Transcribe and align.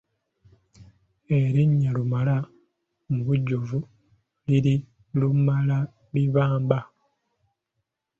Erinnya 1.37 1.89
Lumala 1.97 2.35
mubujjuvu 3.09 3.77
liri 4.47 4.75
Lumalabibamba. 5.19 6.79